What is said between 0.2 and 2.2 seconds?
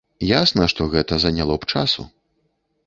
Ясна, што гэта заняло б часу.